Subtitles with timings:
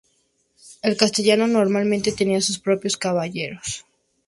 [0.81, 3.85] El castellano normalmente tenía sus propios caballeros.